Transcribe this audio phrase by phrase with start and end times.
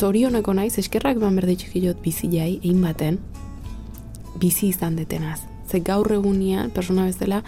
[0.00, 3.18] zorioneko naiz, eskerrak eman berditxik bizilai, egin baten,
[4.40, 5.40] bizi izan detenaz.
[5.68, 7.42] Ze gaur egunean, persona bezala,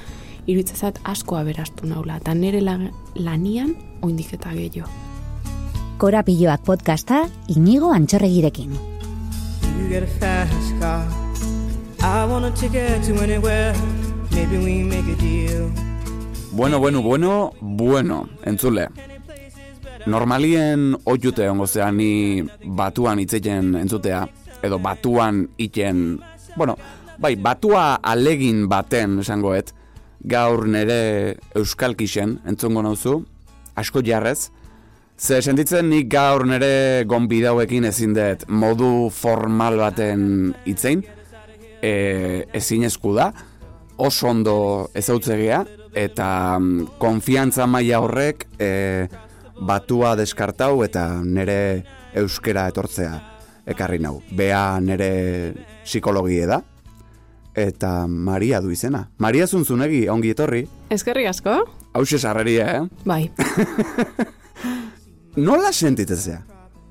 [0.47, 4.89] iruditzezat asko aberastu naula, eta nire lanian oindik eta gehiago.
[5.99, 8.73] Korapilloak podcasta, inigo antxorregirekin.
[9.79, 11.07] You get a fast car
[12.03, 13.75] I want a ticket to anywhere
[14.33, 15.71] Maybe we make a deal
[16.53, 18.89] Bueno, bueno, bueno, bueno, entzule.
[20.07, 22.43] Normalien oiute ongo zean ni
[22.77, 24.25] batuan itzeiten entzutea,
[24.63, 26.19] edo batuan iten,
[26.57, 26.77] bueno,
[27.19, 29.73] bai, batua alegin baten esangoet,
[30.23, 33.21] gaur nere euskalkixen entzungo nauzu,
[33.79, 34.51] asko jarrez,
[35.19, 41.05] ze sentitzen nik gaur nere gonbidauekin ezin dut modu formal baten itzein,
[41.83, 41.93] e,
[42.55, 43.31] ezin esku da,
[44.03, 44.57] oso ondo
[44.99, 45.63] ezautzegea,
[45.95, 48.71] eta mm, konfiantza maila horrek e,
[49.67, 53.15] batua deskartau eta nere euskera etortzea
[53.67, 54.21] ekarri nau.
[54.35, 55.55] Bea nere
[55.85, 56.61] psikologie da,
[57.55, 59.07] eta Maria du izena.
[59.19, 60.65] Maria zuntzunegi, ongi etorri.
[60.91, 61.63] Ezkerri asko?
[61.93, 62.89] Hau sarreria, eh?
[63.05, 63.31] Bai.
[65.37, 66.43] Nola sentitzea?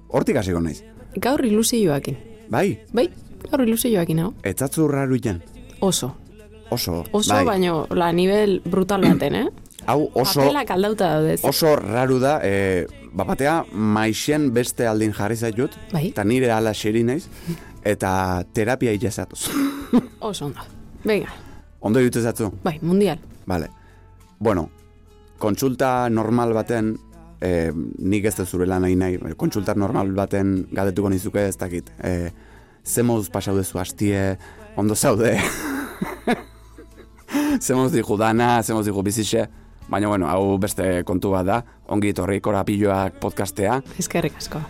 [0.09, 0.81] Hortik hasiko naiz.
[1.21, 2.17] Gaur ilusioakin.
[2.49, 2.79] Bai?
[2.93, 3.09] Bai,
[3.49, 4.33] gaur ilusioakin, hau.
[4.43, 5.41] Etzatzu raru jen?
[5.81, 6.15] Oso.
[6.71, 7.43] Oso, Oso, bai.
[7.45, 9.47] baino, la nivel brutal baten, eh?
[9.87, 11.39] Hau oso, Papelak aldauta daudez.
[11.43, 16.09] oso raru da, e, bapatea, maixen beste aldin jarri zaitut, Bai.
[16.09, 17.25] eta nire ala xeri naiz,
[17.83, 19.47] eta terapia ilazatuz.
[20.19, 20.61] Oso ondo.
[21.03, 21.27] Venga,
[21.81, 22.51] Ondo dute zatzu?
[22.63, 23.17] bai, mundial.
[23.47, 23.69] Vale.
[24.39, 24.69] Bueno,
[25.39, 26.93] kontsulta normal baten,
[27.41, 31.89] e, nik ez zure lan nahi nahi, kontsulta normal baten galdetuko nizuke ez dakit.
[32.03, 32.31] E,
[32.85, 34.37] ze moduz pasau dezu hastie,
[34.77, 35.39] ondo zaude.
[37.59, 39.47] ze moduz diku dana, ze moduz bizixe.
[39.91, 41.57] Baina, bueno, hau beste kontu bat da,
[41.91, 43.81] ongi etorri korapilloak podcastea.
[43.99, 44.61] Ezkerrik asko.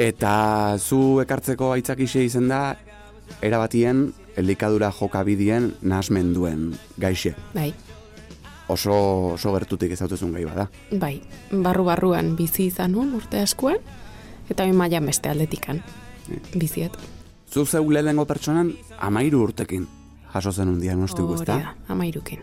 [0.00, 0.32] Eta
[0.80, 2.76] zu ekartzeko aitzakixe izen da,
[3.44, 4.06] erabatien
[4.40, 7.34] elikadura jokabidien nasmen duen gaixe.
[7.54, 7.72] Bai,
[8.70, 8.94] Oso,
[9.34, 10.68] oso gertutik ezautuzun gai bada.
[10.92, 11.16] bai.
[11.50, 13.80] Barru-barruan bizi izan nun urte askoan,
[14.48, 15.80] eta bain maila beste aldetikan.
[16.54, 16.94] Biziet.
[17.50, 18.70] Zu zeu lehenengo pertsonan
[19.00, 19.88] amairu urtekin
[20.32, 21.56] jaso zen un diagnostiko, Hori ezta?
[21.58, 22.38] da, amairukin.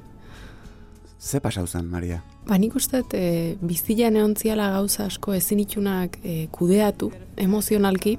[1.27, 2.21] Ze pasau zen, Maria?
[2.47, 7.09] Ba, nik uste e, bizilean egon ziala gauza asko ezin itunak e, kudeatu
[7.43, 8.13] emozionalki,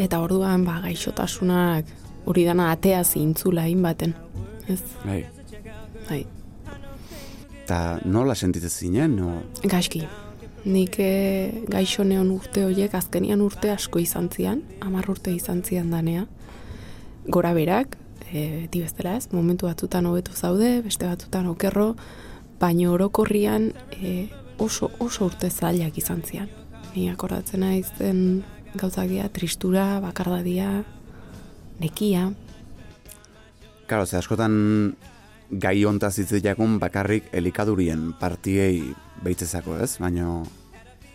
[0.00, 1.90] eta orduan ba, gaixotasunak
[2.24, 4.14] hori dana atea zintzula baten.
[4.68, 5.26] Ez, Bai.
[6.08, 6.24] bai,
[7.66, 9.42] Ta nola sentitzen zinen, no?
[9.62, 10.06] gaizki.
[10.64, 15.90] Nik e, gaixo neon urte horiek azkenian urte asko izan zian, hamar urte izan zian
[15.90, 16.24] danea.
[17.28, 17.98] Gora berak,
[18.32, 21.92] e, beti bestela ez, momentu batzutan hobetu zaude, beste batzutan okerro,
[22.60, 24.28] baino orokorrian e,
[24.58, 26.48] oso, oso urte zailak izan zian.
[26.94, 28.42] Ni akordatzen naiz zen
[28.74, 30.82] gauzakia, tristura, bakardadia,
[31.80, 32.30] nekia,
[33.92, 34.94] Karo, ze askotan
[35.50, 38.78] gai hontaz hitzitakun bakarrik elikadurien partiei
[39.20, 39.98] beitzezako, ez?
[40.00, 40.30] Baina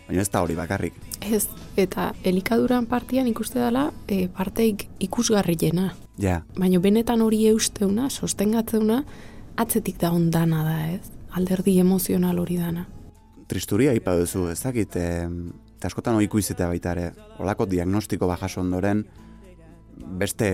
[0.06, 0.94] baina ez da hori bakarrik.
[1.20, 5.90] ez, eta elikaduran partian ikuste dela e, parteik ikusgarriena.
[6.18, 9.02] Ja, Baina benetan hori eusteuna, sostengatzeuna,
[9.56, 11.10] atzetik da ondana da, ez?
[11.38, 12.86] Alderdi emozional hori dana.
[13.48, 15.04] tristuria ipa duzu, ez dakit, e,
[15.78, 19.06] eta askotan oiku izatea baita ere, olako diagnostiko bajaso ondoren,
[20.20, 20.50] beste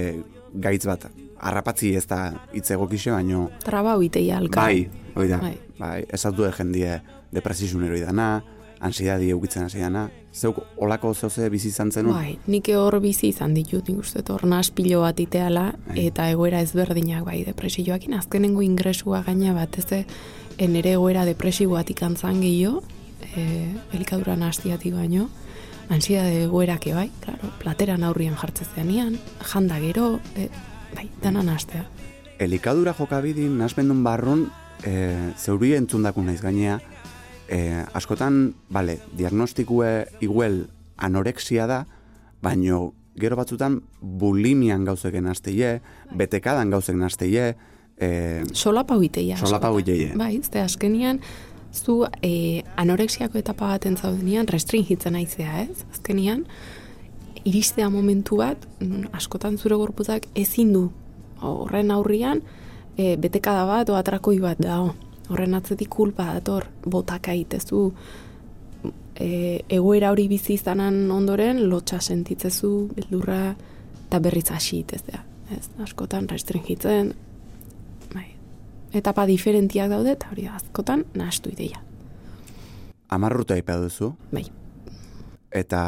[0.54, 1.08] gaitz bat,
[1.41, 2.20] harrapatzi ez da
[2.52, 4.60] hitz egokixe, baino, Traba hoiteia alka.
[4.60, 5.56] bai, hoi da, Bai.
[5.78, 6.04] bai,
[6.36, 7.00] dut jendie
[7.32, 8.44] depresisun eroi dana,
[8.81, 12.15] ansiedadi eukitzen hasi dana, zeuk olako zoze bizi izan zenun?
[12.15, 16.07] Bai, nik hor bizi izan ditut, nik uste hor naspilo bat iteala, Bai.
[16.09, 20.05] eta egoera ezberdinak bai, depresioakin, azkenengo ingresua gaina bat, ez de,
[20.69, 22.83] nire egoera depresiboatik antzan gehiago,
[23.37, 25.29] e, elikadura nastiatik baino,
[25.89, 29.19] ansiedade egoerake bai, claro, plateran aurrian jartzen zenean,
[29.53, 30.49] janda gero, e,
[30.95, 31.87] bai, dana nastea.
[32.39, 34.49] Elikadura jokabidin nasmendun barrun,
[34.83, 36.81] e, zeuri entzundaku naiz gainea,
[37.54, 39.90] e, askotan, bale, diagnostikue
[40.25, 40.64] iguel
[40.96, 41.84] anorexia da,
[42.43, 45.79] baino gero batzutan bulimian gauzeken hasteie,
[46.19, 47.55] betekadan gauzek hasteie,
[47.96, 48.08] e,
[48.52, 49.38] Solapa huiteia.
[49.38, 50.17] Solapa huiteia.
[50.19, 51.20] Bai, ze azkenian,
[51.73, 55.87] zu e, anorexiako etapa baten zaudenean restringitzen naizea, ez?
[55.93, 56.44] Azkenian,
[57.44, 58.67] iristea momentu bat,
[59.12, 60.88] askotan zure gorputzak ezin du.
[61.44, 62.43] Horren aurrian,
[62.96, 64.81] e, betekada bat o atrakoi bat da.
[65.32, 67.87] Horren atzetik kulpa dator, botaka itezu,
[69.17, 69.29] e,
[69.73, 73.55] egoera hori bizi izanan ondoren, lotxa sentitzezu, beldurra,
[74.06, 75.23] eta berriz hasi itezea.
[75.55, 77.15] Ez, askotan restringitzen,
[78.12, 78.29] bai.
[78.93, 81.81] Etapa diferentiak daude, eta hori askotan nahastu ideia.
[83.15, 84.49] amarruta ipa duzu, Bai,
[85.55, 85.81] eta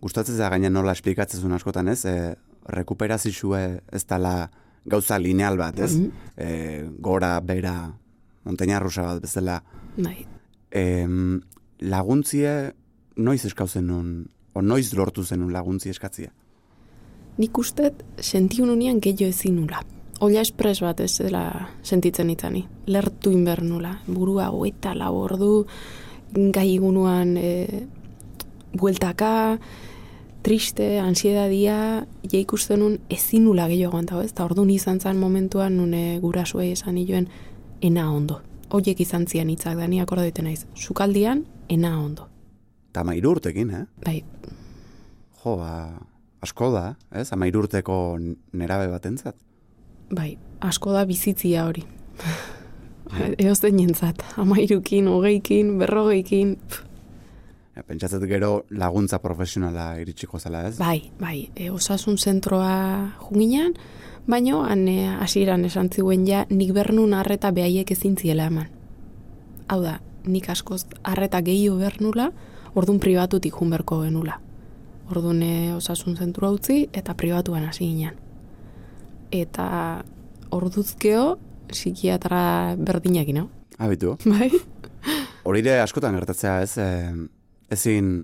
[0.00, 2.04] gustatzen da gaina nola esplikatzen askotan, ez?
[2.08, 2.34] E,
[2.72, 3.60] rekuperazioa
[3.92, 4.50] ez dela
[4.88, 5.98] gauza lineal bat, ez?
[6.36, 6.48] E,
[6.98, 7.92] gora, bera,
[8.44, 9.62] montaña rusa bat bezala.
[9.96, 10.26] Bai.
[10.70, 11.06] E,
[11.80, 12.72] laguntzie
[13.16, 14.12] noiz eskauzen nun,
[14.54, 16.32] o noiz lortu zenun laguntzi eskatzia?
[17.38, 19.82] Nik ustet, sentiu nunean gehiago ezin nula.
[20.22, 22.66] Ola espres bat ez dela sentitzen itzani.
[22.86, 23.96] Lertu inber nula.
[24.06, 25.64] Burua hoeta lau ordu,
[26.32, 27.86] gai gunuan e,
[28.78, 29.58] bueltaka,
[30.42, 31.78] triste, ansiedadia,
[32.26, 36.72] ja ikusten nun ezin nula gehiago aguantau ez, eta orduan izan zen momentuan nune gurasuei
[36.74, 37.28] esan nioen
[37.82, 38.40] ena ondo.
[38.72, 40.64] Oiek izan zian hitzak da, ni akorda naiz.
[40.74, 42.28] Sukaldian, ena ondo.
[42.92, 43.84] Eta mairu urtekin, eh?
[44.04, 44.22] Bai,
[45.42, 45.98] Jo, ba,
[46.44, 47.32] asko da, ez?
[47.34, 47.96] Amairu urteko
[48.52, 49.36] nerabe batentzat.
[50.12, 51.82] bai, asko da bizitzia hori.
[53.46, 56.92] Eozten jentzat, amairukin, hogeikin, berrogeikin, pff,
[57.80, 60.76] pentsatzet gero laguntza profesionala iritsiko zela, ez?
[60.78, 63.72] Bai, bai, e, osasun zentroa junginan,
[64.26, 64.86] baino han
[65.20, 68.68] hasieran esan ziuen ja nik bernun arreta behaiek ezin ziela eman.
[69.68, 72.30] Hau da, nik askoz arreta gehiago bernula,
[72.74, 74.38] ordun pribatutik jun berko genula.
[75.10, 78.16] Ordun e, osasun zentroa utzi eta pribatuan hasi ginen.
[79.32, 80.04] Eta
[80.52, 81.38] orduzkeo
[81.72, 83.48] psikiatra berdinak no?
[83.78, 84.16] Abitu.
[84.32, 84.50] Bai?
[85.44, 86.78] Hori askotan gertatzea, ez?
[86.78, 86.88] E,
[87.72, 88.14] ezin,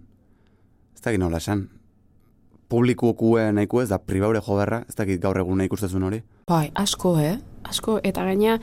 [0.94, 1.66] ez dakit nola esan,
[2.68, 6.22] publikukue nahiko ez da pribaure joberra, ez dakit gaur egun ikustezun hori.
[6.48, 7.38] Bai, asko, eh?
[7.68, 8.58] Asko, eta gaina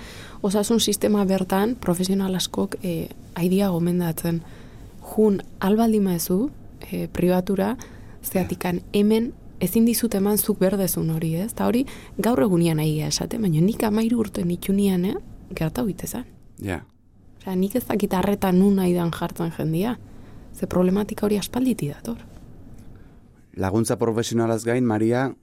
[0.46, 4.42] osasun sistema bertan, profesional askok e, aidia gomendatzen.
[5.12, 6.40] Jun, albaldi maezu,
[6.92, 7.76] e, pribatura,
[8.24, 11.52] zeatikan hemen ezin dizut eman zuk berdezun hori, ez?
[11.54, 11.86] Eta hori,
[12.18, 15.16] gaur egunian nahi esate, baina nik amairu urte nitunian, eh?
[15.56, 16.26] Gerta zen.
[16.64, 16.82] Ja,
[17.46, 19.98] Osea, nik ez dakit arreta nun nahi dan jartzen jendia.
[20.54, 22.18] Ze problematika hori aspalditi dator.
[23.56, 25.34] Laguntza profesionalaz gain, Maria,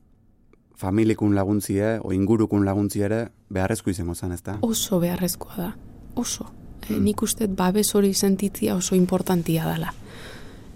[0.77, 4.59] familikun laguntzie, o ingurukun laguntzie ere, beharrezko izango zen, ez da?
[4.63, 5.73] oso beharrezkoa da.
[6.15, 6.49] Oso.
[6.89, 9.93] E, nik uste babes hori sentitzia oso importantia dela.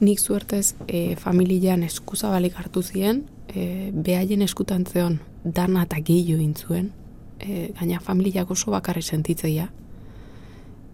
[0.01, 6.93] Nik zuertez e, familian eskuzabalik hartu ziren, e, behaien eskutan zeon dana eta gehiago intzuen,
[7.41, 9.71] e, gaina familiak oso bakarri sentitzeia,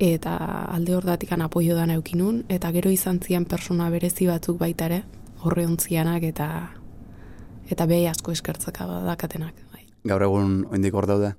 [0.02, 0.36] eta
[0.74, 5.02] alde hordatikan apoio dan eukinun, eta gero izan zian persona berezi batzuk baita ere,
[5.42, 6.48] horre ontzianak eta
[7.72, 9.54] eta behi asko eskertzaka dakatenak.
[9.72, 9.86] Bai.
[10.08, 11.34] Gaur egun oindik hor daude?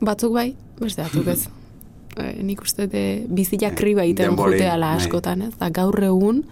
[0.00, 1.42] Batzuk bai, beste batzuk ez.
[2.16, 5.04] e, nik uste de bizia kriba iten Denbori, juteala bai.
[5.04, 5.54] askotan, ez?
[5.60, 6.44] Da gaur egun,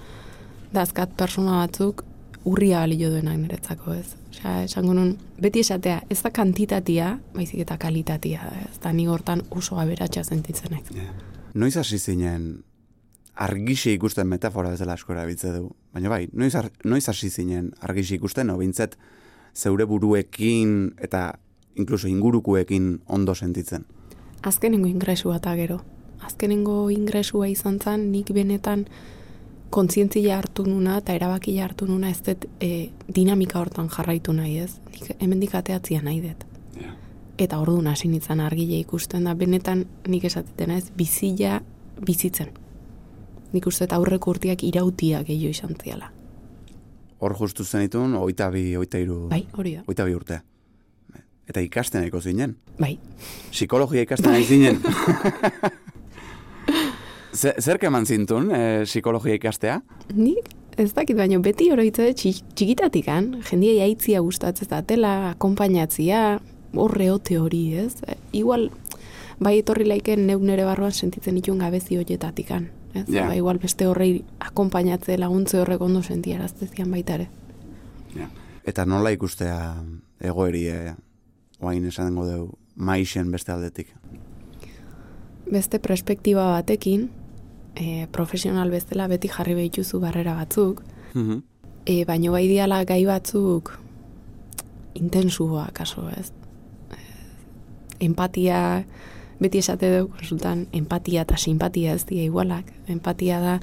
[0.74, 2.04] dazkat persona batzuk
[2.48, 4.14] urria balio duenak niretzako, ez?
[4.32, 8.76] Osea, esango nun, beti esatea, ez da kantitatia, baizik eta kalitatia, ez?
[8.82, 11.08] Da ni hortan oso aberatsa sentitzen naiz.
[11.58, 12.62] Noiz hasi zinen,
[13.38, 15.70] argixe ikusten metafora bezala asko erabiltze du.
[15.94, 18.98] Baina bai, noiz, ar- noiz hasi zinen argixe ikusten, o bintzet
[19.54, 21.38] zeure buruekin eta
[21.78, 23.86] inkluso ingurukuekin ondo sentitzen.
[24.42, 25.80] Azkenengo ingresua eta gero.
[26.26, 28.86] Azkenengo ingresua izan zen, nik benetan
[29.70, 34.80] kontzientzia hartu nuna eta erabakia hartu nuna ez dut e, dinamika hortan jarraitu nahi ez.
[34.92, 36.44] Nik hemendik ateatzia nahi dut.
[37.38, 41.60] Eta orduan hasi nintzen argile ikusten da, benetan nik esateten ez, bizila
[42.02, 42.50] bizitzen.
[43.52, 46.10] Nik uste eta aurreko urtiak irautia gehiago izan ziala.
[47.18, 49.82] Hor justu zenitun, oita bi, oita iru, Bai, hori da.
[49.88, 50.40] oita bi urte.
[51.48, 52.56] Eta ikasten nahiko zinen.
[52.78, 52.98] Bai,
[53.50, 54.82] Psikologia ikasten nahi zinen.
[57.38, 59.80] Zer, zer eman zintun, e, psikologia ikastea?
[60.14, 66.38] nik ez dakit baino beti oroitze txikitatikan, jendia jaitzia gustatzen datela, akompainatzia,
[66.74, 67.94] horre ote hori, ez?
[68.06, 68.68] E, igual,
[69.40, 72.68] bai etorri laiken neuk nere barruan sentitzen ditun gabezi horietatikan.
[73.00, 73.08] Ez?
[73.08, 73.26] Ja.
[73.28, 77.28] Ba, igual beste horrei akonpainatze laguntze horrek ondo sentiaraztezian baita ere.
[78.14, 78.28] Ja.
[78.68, 79.58] Eta nola ikustea
[80.20, 80.94] egoeri, e,
[81.60, 83.94] oain esango dugu, maixen beste aldetik.
[85.50, 87.08] Beste perspektiba batekin,
[87.74, 90.82] e, profesional bezala beti jarri behituzu barrera batzuk,
[91.14, 91.42] Mhm.
[91.86, 93.72] E, baino bai diala gai batzuk
[94.94, 96.32] intensua kaso, ez?
[96.92, 98.84] E, empatia,
[99.40, 102.72] beti esate dugu konsultan, empatia eta simpatia ez dira igualak.
[102.88, 103.58] Empatia da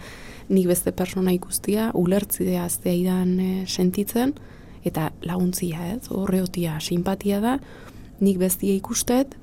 [0.50, 4.36] nik beste persona ikustia, ulertzidea aztea idan e, sentitzen,
[4.86, 6.08] eta laguntzia, ez?
[6.14, 7.58] Horreotia, simpatia da,
[8.22, 9.36] nik bestia ikustet,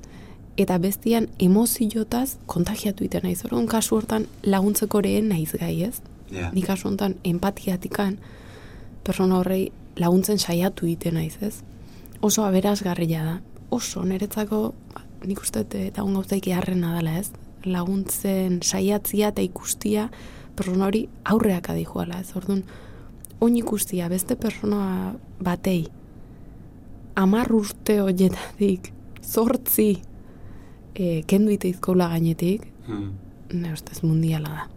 [0.57, 3.41] eta bestian emoziotaz kontagiatu iten naiz.
[3.45, 5.99] Orduan kasu hortan laguntzeko reen naiz gai, ez?
[6.31, 6.49] Ja.
[6.53, 8.17] Nik kasu honetan empatiatikan
[9.03, 11.55] persona horrei laguntzen saiatu egiten naiz, ez?
[12.21, 13.39] Oso aberazgarria da.
[13.73, 14.73] Oso niretzako
[15.27, 17.31] nik uste dut, eta on gauzaik eharrena dela, ez?
[17.65, 20.09] Laguntzen saiatzia eta ikustia
[20.55, 22.35] persona hori aurreak adijoala, ez?
[22.35, 22.63] Orduan,
[23.41, 25.13] oin ikustia beste persona
[25.43, 25.85] batei
[27.15, 28.91] amar urte horietatik
[29.23, 29.89] zortzi
[30.95, 32.65] e, kendu iteizkola gainetik,
[33.53, 34.69] ne ustez mundiala da.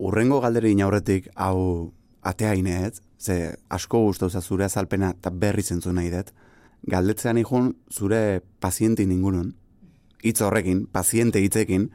[0.00, 1.90] Urrengo galderi inaurretik hau
[2.22, 6.32] atea inez, ze asko guztauza zure azalpena eta berri zentzu nahi dut,
[6.86, 9.54] galdetzean ikun zure pazienti ingunun,
[10.24, 11.90] hitz horrekin, paziente hitzekin,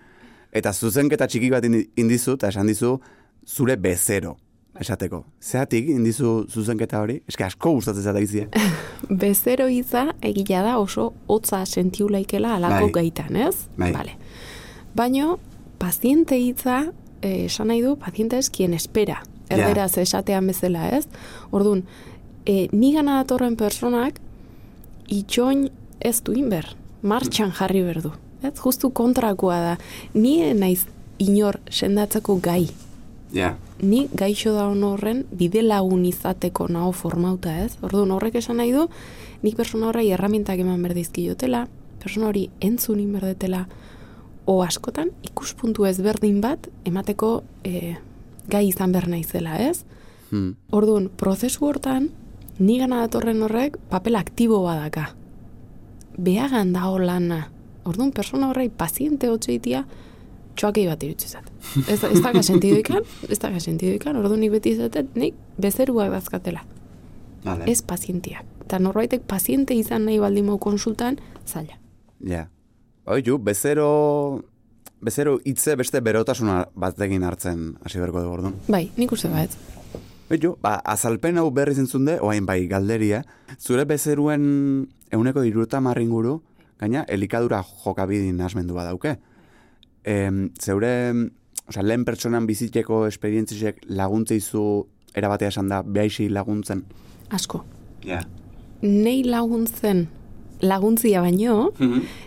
[0.52, 3.00] eta zuzenketa txiki bat indi- indizu, eta esan dizu,
[3.46, 4.36] zure bezero,
[4.80, 5.24] esateko.
[5.42, 7.22] Zeatik indizu zuzenketa hori?
[7.28, 8.48] Eske asko gustatzen zata izie.
[9.22, 12.92] Bezero hitza egila da oso hotza sentiulaikela alako Bai.
[13.02, 13.68] gaitan, ez?
[13.78, 13.92] Bai.
[13.94, 14.18] Vale.
[14.96, 15.40] Baino,
[15.78, 19.22] paziente hitza, eh, esan nahi du, paziente ez quien espera.
[19.50, 21.06] Erderaz esatean bezala, ez?
[21.52, 21.84] Orduan,
[22.46, 24.18] e, ni gana datorren personak,
[25.08, 25.70] itxoin
[26.00, 26.68] ez du inber,
[27.02, 28.12] martxan jarri berdu.
[28.44, 28.54] Ez?
[28.60, 29.78] Justu kontrakoa da.
[30.14, 30.86] Ni naiz
[31.20, 32.68] inor sendatzeko gai.
[33.34, 33.56] Ja.
[33.82, 37.76] Ni gaixo da horren bide lagun izateko nago formauta ez.
[37.84, 38.88] Orduan horrek esan nahi du,
[39.44, 41.66] nik persona horrei erramintak eman berdizkiotela,
[42.00, 43.66] persona hori entzunin berdetela,
[44.46, 47.96] o askotan ikuspuntu ezberdin bat emateko e,
[48.48, 49.84] gai izan behar naizela ez.
[50.30, 50.54] Hmm.
[50.74, 52.12] Orduan, prozesu hortan,
[52.60, 55.10] ni gana datorren horrek papel aktibo badaka.
[56.18, 57.50] Beagan dago lana.
[57.86, 59.84] Orduan, persona horrei paziente hotxeitia,
[60.56, 61.52] txoakei bat irutzi zat.
[61.86, 66.10] Ez, ez daga sentido ikan, ez daga sentido ikan, orduan nik beti izatet, nik bezeruak
[66.16, 66.64] dazkatela,
[67.44, 67.68] Vale.
[67.70, 68.48] ez pazientiak.
[68.66, 71.78] Eta norbaitek paziente izan nahi baldin mau konsultan, zaila.
[72.20, 72.48] Ja.
[73.06, 74.44] Oiu, bezero...
[75.06, 78.56] Bezero hitze beste berotasuna batekin hartzen hasi berko dugu orduan.
[78.72, 79.54] Bai, nik uste bat.
[80.30, 83.22] Beitu, ba, azalpen hau berri zentzunde, oain bai galderia,
[83.60, 86.40] zure bezeruen euneko iruta marringuru,
[86.82, 89.20] gaina elikadura jokabidin asmendua dauke.
[90.04, 90.92] Em, zeure,
[91.70, 94.66] osea, lehen pertsonan bizitzeko esperientzisek laguntzeizu
[95.16, 96.84] erabatea esan da behaixi laguntzen.
[97.30, 97.64] Asko.
[98.06, 98.24] Ja.
[98.82, 100.08] Nei laguntzen
[100.62, 101.70] laguntzia baino,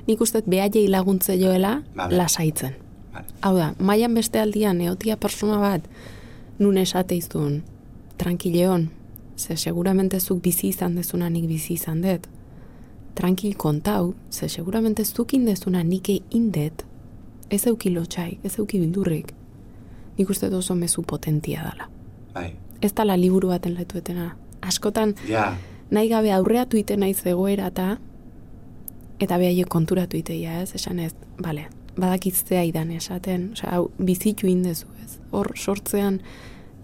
[0.07, 2.17] nik uste behaiei laguntze joela Vale.
[2.17, 2.77] lasaitzen.
[3.13, 3.27] Vale.
[3.43, 5.87] Hau da, mailan beste aldian eotia persona bat
[6.59, 7.63] nun esateizun,
[8.19, 8.91] tranquileon,
[9.37, 12.27] ze seguramente zuk bizi izan dezuna nik bizi izan dut.
[13.15, 16.85] Tranquil kontau, ze seguramente zuk indezuna nik indet,
[17.51, 19.33] ez euki lotxaik, ez euki bildurrik.
[20.19, 21.89] Nik uste oso mezu potentia dala.
[22.35, 22.53] Bai.
[22.83, 24.37] Ez dala liburu baten letuetena.
[24.61, 25.57] Askotan, Ja.
[25.91, 27.99] nahi gabe aurreatu ite naiz egoera eta
[29.21, 34.87] eta behaiek konturatu iteia ez, esan ez, bale, badakitzea idan esaten, osea, hau bizitu indezu
[35.05, 35.19] ez.
[35.31, 36.21] Hor sortzean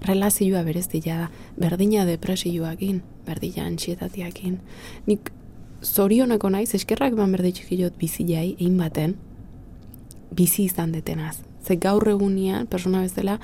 [0.03, 4.59] relazioa berezia da, berdina depresioakin, berdina antsietatiakin.
[5.07, 5.31] Nik
[5.85, 9.17] zorioneko naiz, eskerrak eman berditxikilot biziai, egin baten,
[10.35, 11.39] bizi izan detenaz.
[11.65, 13.39] Ze gaur egunean, persona bezala,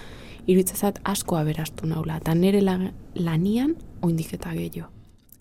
[0.47, 2.77] iruditzezat asko aberastu naula, eta nire la,
[3.15, 4.89] lanian oindik eta gehiago.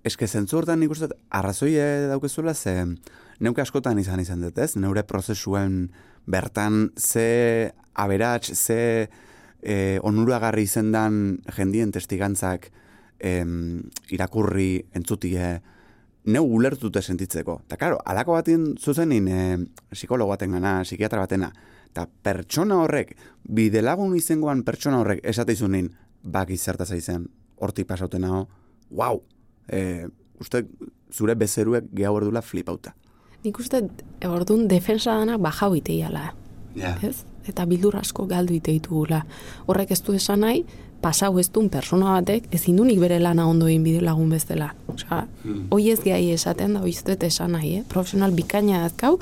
[0.07, 1.73] Eske zentzu hortan nik uste arrazoi
[2.07, 2.85] daukezula ze
[3.39, 5.89] neuke askotan izan izan dut ez, neure prozesuen
[6.25, 9.09] bertan ze aberats, ze
[9.61, 12.69] e, onuragarri izendan jendien testigantzak
[13.19, 15.59] em, irakurri entzutie,
[16.29, 17.61] neu ulertute sentitzeko.
[17.67, 19.41] Eta karo, alako batin zuzenin e,
[19.91, 21.51] psikologo baten gana, psikiatra batena,
[21.89, 23.15] eta pertsona horrek,
[23.49, 25.89] bidelagun izengoan pertsona horrek esateizunin,
[26.23, 27.27] baki zertaz aizen,
[27.59, 28.45] hortik pasauten hau,
[28.91, 29.21] wow,
[29.67, 30.07] e,
[30.39, 30.65] uste
[31.11, 32.93] zure bezeruek gehiago erdula flipauta.
[33.43, 33.81] Nik uste,
[34.27, 36.33] orduan, defensa danak bajau iteiala,
[36.75, 36.97] Ja.
[37.01, 37.23] ez?
[37.49, 39.23] Eta bildur asko galdu iteitugula.
[39.67, 40.63] Horrek ez du esan nahi,
[41.01, 44.71] pasau ez duen persona batek, ezin du nik bere lana ondo egin bide lagun bezala.
[44.91, 45.23] Osea,
[45.71, 47.85] hoi ez gai esaten da, hoi ez dut esan nahi, eh?
[47.89, 49.19] Profesional bikaina azkau,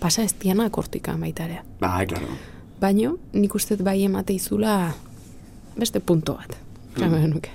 [0.00, 1.64] pasa ez diana kortika baitarea.
[1.80, 2.36] Bai, klaro.
[2.80, 4.92] Baino, nik uste bai emate izula
[5.76, 6.58] beste punto bat.
[6.96, 7.30] Mm.
[7.32, 7.50] nuke.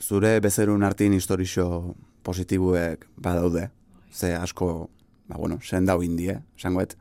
[0.00, 3.70] Zure bezerun artin historixo positibuek badaude,
[4.12, 4.90] ze asko,
[5.28, 6.96] ba bueno, sendau indie, esangoet.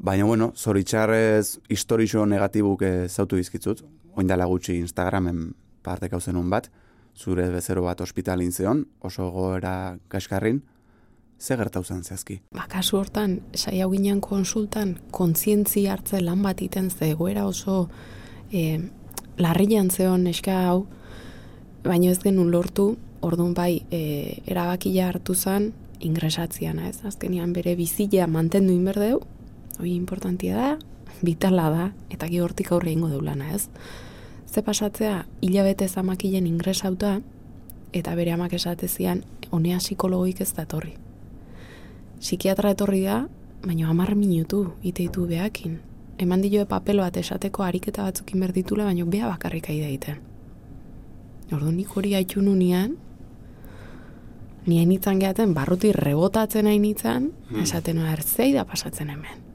[0.00, 3.82] Baina, bueno, zoritxarrez historixo negatibuk eh, zautu izkitzut,
[4.16, 5.50] oindala gutxi Instagramen
[5.84, 6.70] partek hau zenun bat,
[7.12, 10.62] zure bezero bat ospitalin zeon, oso goera kaskarrin,
[11.36, 12.38] ze gertau zen zehazki.
[12.56, 17.90] Ba, kasu hortan, saia ginen konsultan, kontzientzia hartze lan bat iten ze egoera oso
[18.50, 18.78] e,
[19.36, 20.86] larrian zeon eska hau,
[21.84, 28.26] baino ez genuen lortu, orduan bai, e, erabakia hartu zen, ingresatziana ez, azkenian bere bizila
[28.32, 29.20] mantendu inberdeu,
[29.80, 30.70] hori importantia da,
[31.22, 33.68] vitala da, eta gi hortik aurre ingo deulana ez.
[34.46, 37.20] Ze pasatzea, hilabete zamakilen ingresauta,
[37.92, 40.94] eta bere amak esatezian, honea psikologoik ez datorri.
[42.20, 43.24] Psikiatra etorri da,
[43.64, 45.78] baina hamar minutu iteitu behakin.
[46.20, 50.20] Eman dioe papel bat esateko ariketa batzuk inberditula, baina bea bakarrik aida egiten.
[51.50, 52.96] Ordu nik hori haitu nunean,
[54.66, 57.30] ni hainitzan gehaten, barruti rebotatzen hainitzan,
[57.62, 59.49] esaten noa, erzei da pasatzen hemen.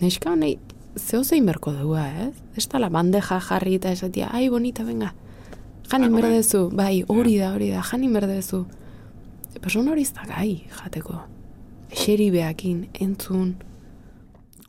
[0.00, 0.58] Neska honei,
[0.98, 2.34] zeo zein berko dugua, ez?
[2.56, 5.12] Ez tala bandeja jarri eta esatia, ai, bonita, venga,
[5.90, 8.64] janin Ah, berdezu, bai, hori da, hori da, janin berdezu.
[9.60, 11.20] Persona hori ez da gai, jateko.
[11.92, 13.54] Eseri behakin, entzun,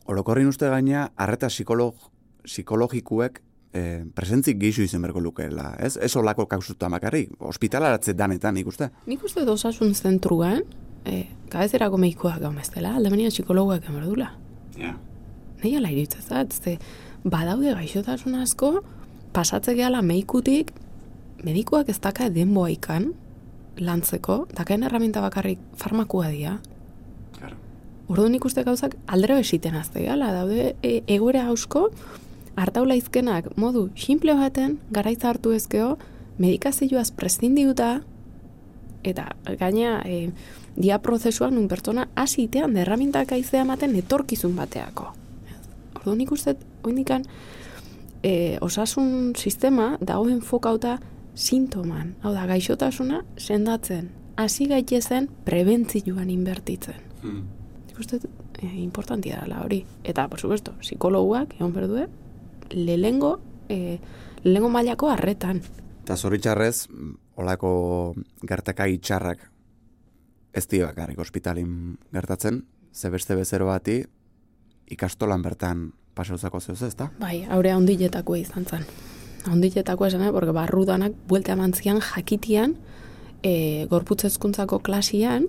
[0.05, 1.95] Orokorrin uste gaina, arreta psikolog,
[2.43, 3.39] psikologikuek
[3.73, 5.95] eh, presentzik gehiago izen berko lukeela, ez?
[5.95, 8.89] Ez olako kausuta makarrik, ospitalaratze danetan ikuste.
[9.07, 10.61] Nik uste dut osasun zentruan,
[11.07, 14.33] e, kabezerako medikoak gau meztela, aldamenia psikologoak emerdula.
[14.77, 14.93] Ja.
[15.63, 16.77] Nei ala iruditzen zait, ze
[17.23, 18.81] badaude gaixotasun asko,
[19.33, 20.73] pasatze gehala meikutik,
[21.43, 23.13] medikoak ez daka denboa ikan,
[23.79, 26.57] lantzeko, dakaen erraminta bakarrik farmakua dia.
[27.37, 27.55] Claro.
[28.11, 31.87] Ordu nik uste gauzak aldero esiten azte gala, daude e, egoera hausko,
[32.59, 35.95] hartaula izkenak modu simple baten, garaitza hartu ezkeo,
[36.37, 38.01] medikazioaz prescindiuta,
[39.03, 40.29] eta gaina e,
[40.75, 45.11] dia prozesuan un pertsona hasitean derramintak aizea ematen etorkizun bateako.
[46.03, 47.23] Ordu nik uste, oindikan,
[48.23, 50.97] e, osasun sistema dago enfokauta
[51.33, 52.15] sintoman.
[52.21, 54.11] Hau da, gaixotasuna sendatzen.
[54.35, 56.99] Hasi gaitezen prebentzioan inbertitzen.
[57.21, 57.45] Hmm.
[57.87, 58.19] Nik uste,
[58.59, 59.83] e, importantia dela hori.
[60.03, 62.09] Eta, por supuesto, psikologuak, egon berdue,
[62.75, 63.37] lehengo,
[63.69, 63.99] e,
[64.43, 65.63] lehengo mailako harretan.
[66.03, 66.89] Eta zoritxarrez,
[67.39, 69.49] olako gertaka itxarrak
[70.53, 74.03] ez di bakarrik ospitalin gertatzen, ze beste bezero bati
[74.91, 77.09] ikastolan bertan pasauzako zeuz ez da?
[77.19, 78.85] Bai, aurea ondiletakoa izan zen.
[79.51, 82.77] Ondiletakoa esan, eh, porque barrudanak buelta eman zian jakitian,
[83.43, 85.47] e, gorputz hezkuntzako klasian,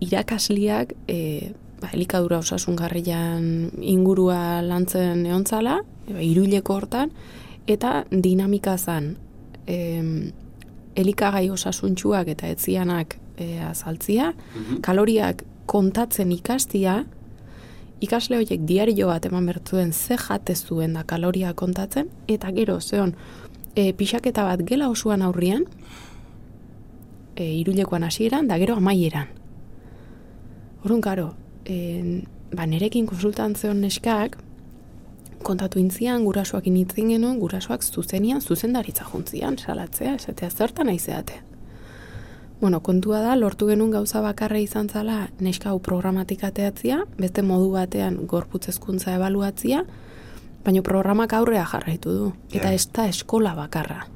[0.00, 7.12] irakasliak e, ba, elikadura osasungarrian ingurua lantzen eontzala, e, ba, iruileko hortan,
[7.66, 9.16] eta dinamika zan,
[9.66, 10.32] em,
[10.96, 14.32] elikagai osasuntxuak eta etzianak e, azaltzia,
[14.82, 17.04] kaloriak kontatzen ikastia,
[18.00, 23.14] ikasle horiek diario bat eman bertzuen ze jate zuen da kaloria kontatzen, eta gero, zeon,
[23.74, 25.64] e, pixaketa bat gela osoan aurrian,
[27.34, 29.28] e, irulekoan hasieran, da gero amaieran.
[30.84, 31.32] Orduan, karo,
[31.64, 32.22] e,
[32.54, 34.38] ba, nerekin konsultantzeon neskak,
[35.42, 41.47] kontatu intzian, gurasoak initzin genuen, gurasoak zuzenian, zuzendaritza juntzian, salatzea, esatea zertan aizeate.
[42.60, 47.70] Bueno, kontua da, lortu genuen gauza bakarra izan zala neska hau programatik ateatzia, beste modu
[47.70, 49.84] batean gorputz hezkuntza ebaluatzia,
[50.64, 52.32] baina programak aurrea jarraitu du.
[52.50, 52.74] Eta Ja.
[52.74, 54.06] ez da eskola bakarra.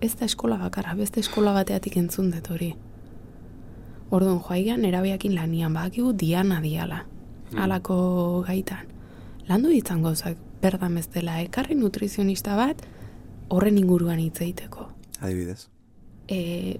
[0.00, 2.74] Ez da eskola bakarra, beste eskola bateatik entzun dut hori.
[4.10, 7.04] Orduan, joaigan erabeakin lanian, badakigu diana diala,
[7.56, 8.86] halako gaitan.
[9.48, 12.82] Landu ditzan gauzak, berdan bestela, ekarri nutrizionista bat,
[13.48, 14.88] horren inguruan hitz egiteko.
[15.20, 15.68] Adibidez.
[16.28, 16.78] E,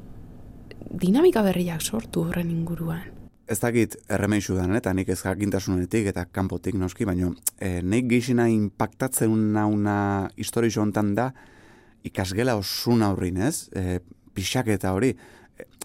[0.91, 3.03] dinamika berriak sortu horren inguruan.
[3.47, 7.29] Ez dakit erremeixu dan, eta nik ez jakintasunetik eta kanpotik noski, baina
[7.61, 11.29] e, nik gixina impactatzen nauna historio hontan da
[12.05, 13.69] ikasgela osun aurrin, ez?
[13.77, 14.01] E,
[14.35, 15.13] pixaketa hori.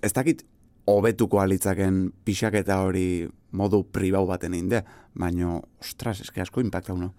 [0.02, 0.46] Ez dakit
[0.90, 4.84] hobetuko alitzaken pixaketa hori modu pribau baten inde,
[5.14, 7.14] baina, ostras, eske asko impactau no.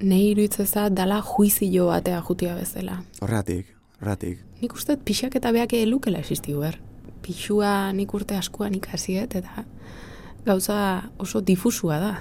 [0.00, 2.98] Nei iruditzeza dala juizio batea jutia bezala.
[3.24, 4.42] Horratik, horratik.
[4.60, 6.80] Nik uste pixak eta beak elukela existigu ber.
[7.26, 9.64] Pixua nik urte askoan ikasiet eta
[10.46, 12.12] gauza oso difusua da.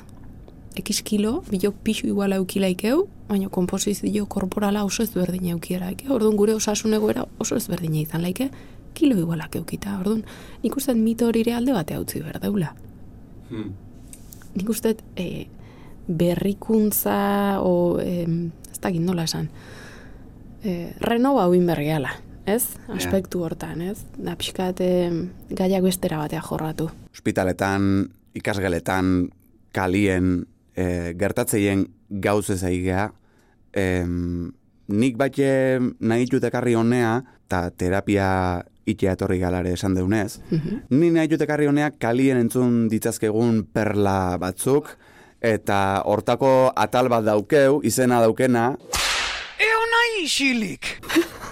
[0.76, 6.10] Ekiz kilo, bilok pixu iguala eukila ikeu, baina komposizio korporala oso ezberdina eukiera ike.
[6.12, 8.50] Orduan gure osasun egoera oso ezberdina izan laike,
[8.98, 10.00] kilo igualak eukita.
[10.00, 10.26] Orduan
[10.64, 12.74] nik uste mito hori alde batea utzi behar daula.
[14.56, 15.46] Nik uste e,
[16.08, 19.50] berrikuntza o em, ez dakit nola esan
[20.64, 22.12] e, renova hauin berriala,
[22.46, 22.64] ez?
[22.94, 24.00] Aspektu hortan, ez?
[24.18, 24.82] Da pixkat
[25.50, 26.90] gaiak bestera batea jorratu.
[27.14, 29.30] Hospitaletan, ikasgeletan,
[29.76, 33.10] kalien, e, gertatzeien gauz ez aigea,
[33.74, 34.52] em,
[34.88, 38.30] nik batxe nahi jutekarri honea, eta terapia
[38.86, 40.40] itea etorri galare esan deunez,
[40.90, 44.92] ni nahi jutekarri honea kalien entzun ditzazkegun perla batzuk,
[45.42, 48.76] eta hortako atal bat daukeu, izena daukena,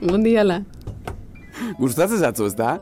[0.00, 0.62] Mundiala.
[1.78, 2.76] gustatzen zatzu, ez da?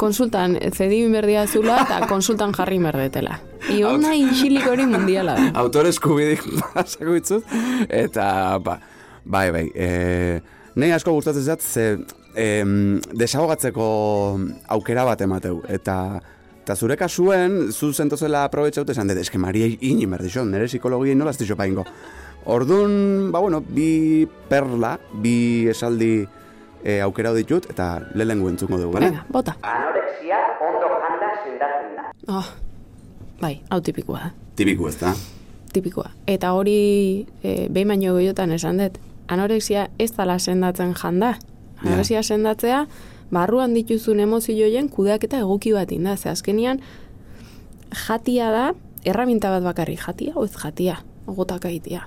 [0.00, 3.38] Konsultan zedin berdia zula eta konsultan jarri merdetela.
[3.72, 5.50] Iona inxilik hori mundiala da.
[5.62, 6.42] autore eskubidik
[6.74, 7.54] pasako ditzut,
[7.88, 8.78] eta ba,
[9.24, 9.88] bai, bai, e,
[10.74, 11.86] nahi asko gustatzen zat, ze
[12.34, 13.88] em, desahogatzeko
[14.76, 15.96] aukera bat emateu, eta
[16.62, 21.34] eta zure kasuen, zu zentozela aprobetxaut esan dut, eske Maria ini berdixo, nire psikologiei nola
[21.34, 21.82] ez dixo paingo.
[22.44, 26.26] Orduan, ba bueno, bi perla, bi esaldi
[26.82, 29.10] e, aukera ditut, eta lehenengo entzuko dugu, bale?
[29.12, 29.54] Venga, bota.
[29.62, 32.08] Anorexia ondo janda sendatzen da.
[32.26, 32.48] Oh,
[33.40, 34.32] bai, hau tipikoa da.
[34.58, 35.14] Tipiku ez da.
[35.72, 36.10] Tipikoa.
[36.26, 38.98] Eta hori, e, behin baino gehiotan esan dut,
[39.30, 41.36] anorexia ez dala sendatzen janda.
[41.82, 42.86] Anorexia sendatzea,
[43.30, 46.16] barruan dituzun emozioen kudeaketa egoki bat inda.
[46.16, 46.82] Ze azkenian,
[48.06, 48.66] jatia da,
[49.06, 52.04] erraminta bat bakarri, jatia o ez jatia, ogotak aitia.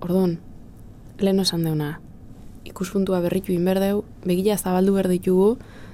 [0.00, 0.38] Orduan,
[1.20, 1.94] lehen esan deuna,
[2.64, 5.50] ikuspuntua berritu inberdeu, begila zabaldu berditugu,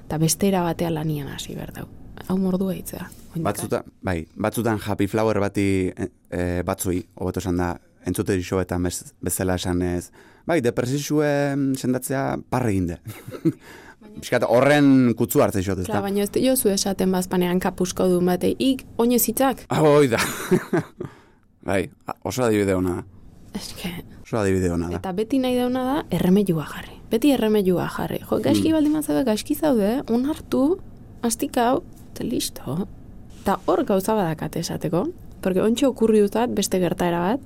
[0.07, 1.89] eta bestera batea lanian hasi berdeu.
[2.27, 3.09] Hau mordua hitzea.
[3.43, 7.75] Batzuta, bai, batzutan happy flower bati e, e, batzui, hobeto esan da,
[8.07, 10.11] entzute dixo eta bez, bezala esan ez,
[10.47, 11.29] bai, depresizue
[11.77, 13.01] sendatzea parre eginde.
[14.21, 16.01] Piskat, horren kutzu hartzen xot, ez da?
[16.05, 19.67] baina ez jozu esaten bazpanean kapusko du bate, ik, oinez hitzak.
[19.69, 20.21] Ah, hoi da.
[21.69, 21.83] bai,
[22.23, 23.16] oso adibide hona da.
[23.57, 23.91] Eske,
[24.23, 24.99] Oso adibide hona da.
[24.99, 26.97] eta beti nahi dauna da, erremedua jarri.
[27.11, 28.19] Beti erremedua jarri.
[28.29, 30.79] Jo, gaizki baldin mazaude, gaizki zaude, onartu,
[31.25, 32.77] astik hau, eta listo.
[33.41, 35.07] Eta hor gauza badakate esateko,
[35.41, 37.41] porque ontsi okurri dutat beste gertaera bat,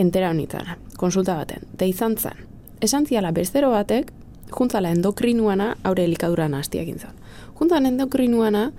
[0.00, 1.66] entera honitzara, konsulta baten.
[1.76, 2.46] Eta izan zen,
[2.80, 4.12] esan ziala bestero batek,
[4.50, 7.12] juntzala endokrinuana aure elikaduran hastiak intzan.
[7.60, 8.70] Juntzan endokrinuana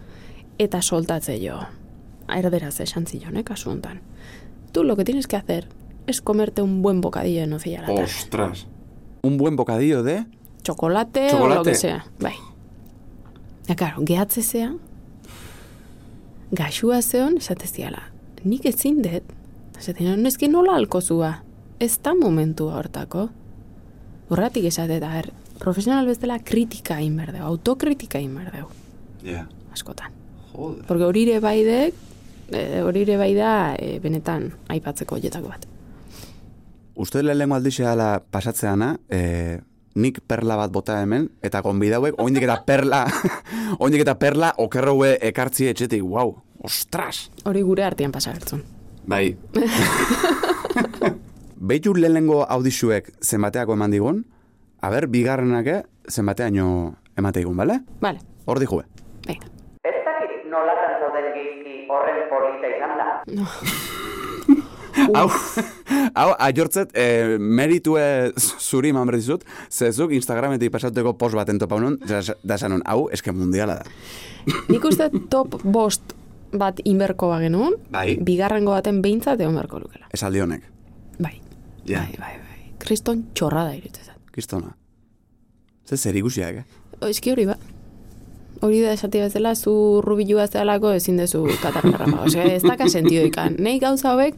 [0.60, 1.60] eta soltatze jo.
[2.32, 4.02] Erderaz esan zion, eh, kasu hontan.
[4.72, 5.68] Tú lo que tienes que hacer
[6.12, 8.04] es comerte un buen bocadillo de nocilla a la tarde.
[8.04, 8.68] Ostras.
[9.24, 10.26] Un buen bocadillo de...
[10.64, 11.56] Chocolate, o Chocolate.
[11.56, 12.06] lo que sea.
[12.20, 12.36] Bai.
[13.68, 14.42] Ja, claro, gehatze
[16.52, 18.04] gaxua zeon, esate ziala,
[18.44, 19.30] nik ezin dut,
[19.80, 21.38] esate ziala, neski nola alkozua,
[21.80, 23.30] ez da momentua hortako.
[24.32, 28.68] Horratik esate da, er, profesional bezala kritika egin berdeu, autokritika egin berdeu,
[29.24, 29.48] Ja.
[29.72, 30.12] askotan.
[30.54, 30.86] Joder.
[30.88, 31.94] Porque hori ere bai dek,
[32.52, 35.68] e, hori ere bai da e, benetan aipatzeko hoietako bat.
[36.96, 39.60] Uste lehenengo aldixeala pasatzeana, e,
[39.96, 43.06] nik perla bat bota hemen, eta gonbidauek, oindik eta perla,
[43.84, 47.30] oindik eta perla okerroue ekartzi etxetik, wow, ostras!
[47.46, 48.64] Hori gure artean pasagertzun.
[49.08, 49.38] Bai.
[51.72, 54.24] Beitu lehenengo audixuek zenbateako eman digun,
[54.82, 57.80] aber, bigarrenake zenbateaino emateigun, bale?
[58.02, 58.84] Vale, Hor dihue.
[59.28, 59.46] venga.
[59.86, 63.08] Ez dakit nolatan zauden geizki horren polita izan da.
[65.16, 65.28] Hau,
[66.16, 68.04] hau, aiortzet, e, meritue
[68.38, 73.32] zuri eman behar dizut, zezuk Instagrametik pasateko post bat entopa honon, da esan hau, eske
[73.32, 73.86] mundiala da.
[74.70, 76.16] Nik uste top bost
[76.52, 78.18] bat inberko bagenun, Bai.
[78.20, 80.08] bigarrengo baten behintzat egon beharko lukela.
[80.14, 80.64] Esaldi honek,
[81.20, 81.38] Bai.
[81.86, 82.04] Ja.
[82.06, 82.72] Bai, bai, bai.
[82.82, 84.16] Kriston txorra da irutzen.
[84.32, 84.76] kistona.
[85.88, 87.10] Ze zer ikusiak, eh?
[87.10, 87.58] Eski hori ba.
[88.62, 92.22] Hori da esati bezala, zu rubilua zehalako ezin dezu katarrama.
[92.24, 93.56] Ose, ez daka sentido ikan.
[93.60, 94.36] Nei gauza hauek,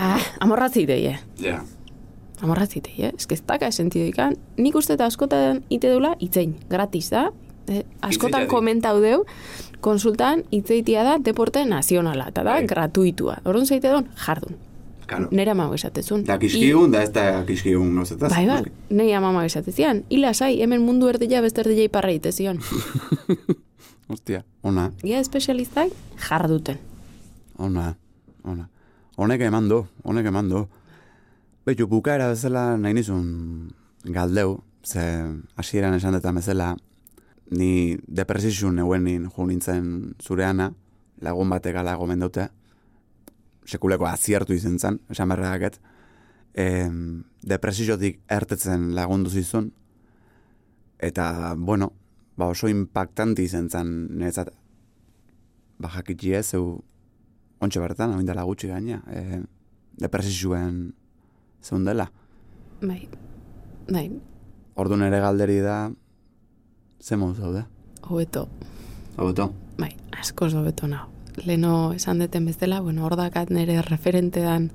[0.00, 1.18] ah, amorratzi deie.
[1.42, 1.60] Ja.
[2.40, 3.12] Amorratzi deie.
[3.18, 4.36] Ez que ez daka sentido ikan.
[4.56, 6.56] Nik uste eta askotan ite dula, itzein.
[6.70, 7.26] Gratis da.
[7.68, 9.20] Eh, askotan komentau deu,
[9.84, 12.66] konsultan itzeitia da deporte nazionala, eta da Bai.
[12.66, 13.36] gratuitua.
[13.44, 14.56] Orduan zeite don, jardun.
[15.06, 15.28] Claro.
[15.34, 16.24] Nera mago esatezun.
[16.24, 18.30] Da kiskigun, da ez da kiskigun gauzetaz.
[18.30, 20.04] Bai, bai, nei amama esatezian.
[20.10, 22.60] Ila sai, hemen mundu erdila beste erdila iparra itezion.
[24.14, 25.90] Ostia, ona, Gia espezialistak
[26.28, 26.78] jarduten.
[27.58, 27.94] ona,
[28.44, 28.68] ona.
[29.16, 30.64] Honek eman du, honek eman du.
[31.66, 33.72] Beitu, bukaera bezala nahi nizun
[34.04, 35.02] galdeu, ze
[35.56, 36.76] hasieran esan detan bezala,
[37.50, 40.70] ni depresizun eguenin jo nintzen zureana,
[41.20, 42.48] lagun batek ala gomendute,
[43.66, 45.80] sekuleko aziertu izen zen, esan berregaket,
[46.54, 46.88] e,
[47.42, 49.70] depresizotik ertetzen lagundu zizun,
[50.98, 51.92] eta, bueno,
[52.38, 54.54] ba oso impactanti izen zen niretzat,
[55.80, 56.80] ba jakitxi ez, zeu,
[57.60, 59.40] ontsa bertan, hain dela gutxi gaina, e,
[60.00, 60.92] depresizuen
[61.62, 62.10] zeun dela.
[62.80, 63.02] Bai,
[63.90, 64.06] bai,
[64.80, 65.90] Ordu nere galderi da,
[67.02, 67.64] ze modu zaude?
[68.08, 68.46] hobeto,
[69.16, 69.50] Hobeto.
[69.78, 71.08] bai, askoz hobeto nao.
[71.44, 74.70] Leno esan deten bezala, bueno, hor dakat nire referente dan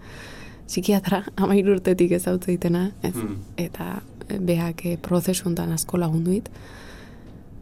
[0.68, 3.16] psikiatra, amairu urtetik ezautze itena, ez?
[3.16, 3.40] Hmm.
[3.58, 4.02] Eta
[4.40, 6.50] behak eh, prozesu hontan asko lagunduit.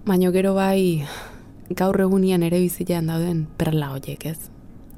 [0.06, 1.04] Baina gero bai
[1.76, 4.50] gaur egunian ere bizilean dauden perla hoiek, ez?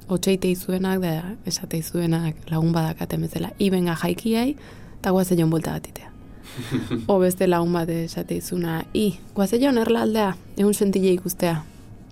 [0.07, 1.13] Otseite izuenak da
[1.49, 3.49] esate izuenak lagun badakaten bezala.
[3.59, 4.55] Ibenga jaikiai
[4.99, 6.11] eta guazelon buelta bat itea.
[7.11, 11.57] o beste lagun bat esate izuna, i, guazelon erla aldea, egun sentile ikustea.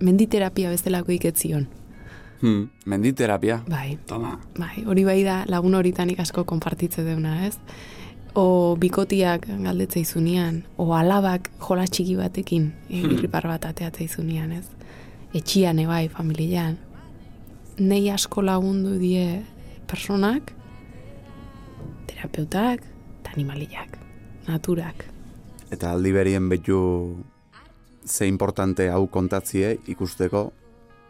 [0.04, 1.68] Menditerapia bestelako iketzion.
[2.40, 2.68] Hmm.
[2.84, 3.62] Menditerapia.
[3.70, 4.34] Bai, Toma.
[4.58, 7.54] bai, hori bai da lagun horitanik asko konpartitze deuna, ez?
[8.34, 14.66] O bikotiak galdetze izunean, o alabak jola txiki batekin irripar bat ateatze izunean, ez?
[15.34, 16.76] Etxian ebai, familian.
[17.78, 19.42] Nei asko lagundu die
[19.90, 20.52] personak,
[22.06, 22.84] terapeutak
[23.20, 23.98] eta animaliak,
[24.46, 25.08] naturak.
[25.74, 26.78] Eta aldi berien betu
[28.06, 30.52] ze importante hau kontatzie ikusteko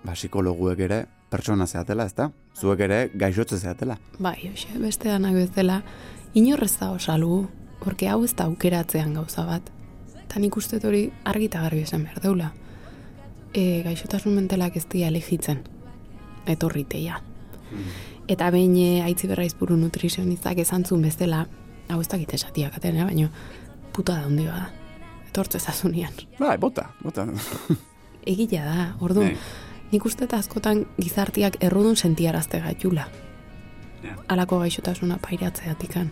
[0.04, 2.30] ba, psikologuek ere pertsona zeatela, ezta?
[2.56, 3.98] Zuek ere gaixotze zeatela.
[4.18, 5.82] Bai, hoxe, beste danak bezala,
[6.34, 7.48] inorrez da osalu,
[7.82, 9.70] porque hau ez da aukeratzean gauza bat.
[10.22, 12.52] Eta nik uste dut hori argi eta garbi esan behar deula.
[13.52, 15.60] E, gaixotasun mentalak ez dira elegitzen,
[16.46, 17.20] etorriteia.
[18.28, 21.44] Eta behin e, aitzi berraizburu nutrizionistak esan zuen bezala,
[21.88, 23.28] hau ez dakit esatiak atena, baina
[23.92, 24.70] puta da hundi bada.
[25.28, 26.12] Etortze zazunian.
[26.38, 27.26] Bai, bota, bota.
[28.32, 29.88] Egila da, orduan, Bai.
[29.92, 33.08] nik uste eta askotan gizartiak errudun sentiarazte gaitula.
[34.04, 34.14] Ja.
[34.28, 36.10] Alako gaixotasuna pairatzeatikan.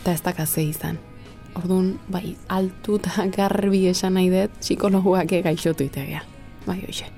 [0.00, 0.98] Eta ez dakaze izan.
[1.58, 6.24] Orduan, bai, altu eta garbi esan nahi dut, psikologuak gaixotu itegea.
[6.64, 7.10] Bai, hoxe.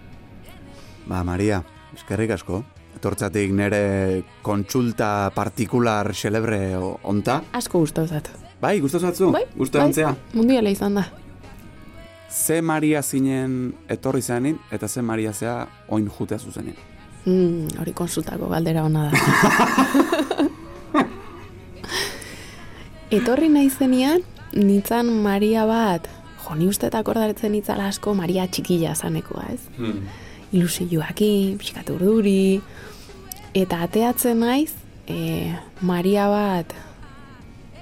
[1.07, 1.63] Ba, Maria,
[1.97, 2.63] eskerrik asko.
[2.97, 7.43] Etortzatik nere kontsulta partikular celebre onta.
[7.53, 8.31] Asko gustatu zat.
[8.61, 9.31] Bai, gustatu zatzu?
[9.35, 10.15] Bai, Gustu bai, antzea?
[10.33, 11.05] mundiala izan da.
[12.33, 16.75] Ze Maria zinen etorri zenin, eta ze Maria zea oin jutea zuzenin.
[17.27, 19.13] Mm, hori konsultako galdera ona da.
[23.11, 24.23] Etorri nahi zenian,
[24.55, 26.09] nintzan Maria bat,
[26.47, 29.61] jo, ni uste eta akordaretzen nitzala asko Maria txikila zanekoa, ez?
[30.53, 32.61] Ilusioakin, pixkat urduri,
[33.55, 34.73] eta ateatzen naiz,
[35.09, 36.75] e, Maria bat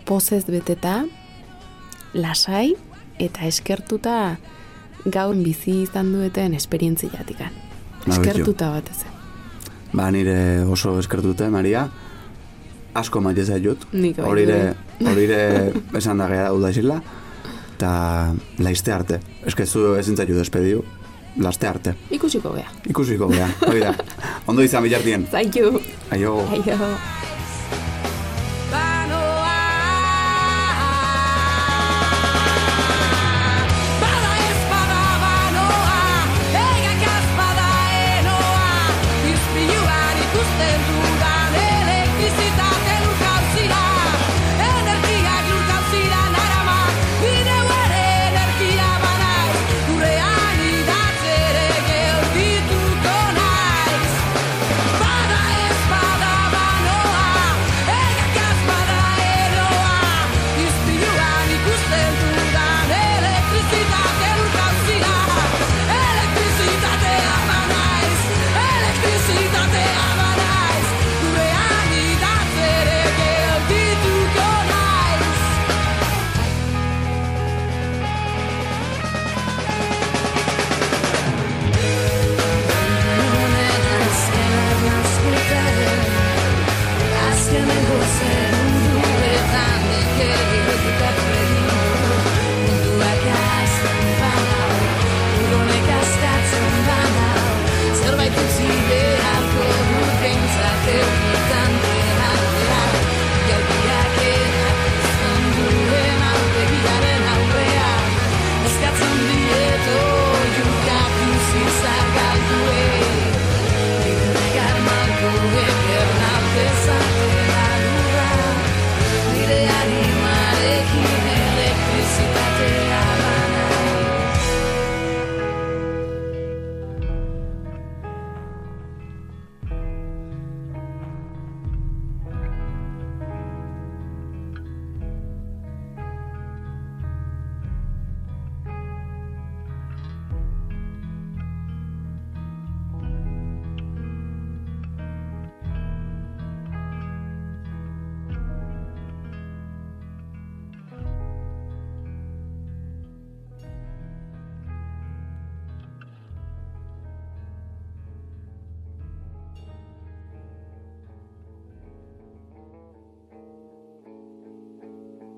[0.09, 1.03] pozez beteta,
[2.15, 2.75] lasai,
[3.19, 4.37] eta eskertuta
[5.05, 7.53] gaur bizi izan dueten esperientziatikan.
[8.07, 9.05] Eskertuta bat ez.
[9.95, 11.89] Ba, nire oso eskertute, Maria.
[12.95, 17.01] Asko maite bai, Horire, horire esan da gea da isila.
[17.79, 19.21] Ta laiste arte.
[19.47, 20.85] Eskezu ezin zaitu despediu.
[21.37, 21.95] Laste arte.
[22.15, 22.69] Ikusiko gea.
[22.87, 23.49] Ikusiko gea.
[23.67, 23.95] Hori da.
[24.49, 25.27] Ondo izan bilartien.
[25.33, 25.81] Zaitu.
[26.15, 26.37] Aio.
[26.55, 26.79] Aio.